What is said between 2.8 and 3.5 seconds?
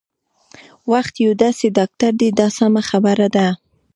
خبره ده.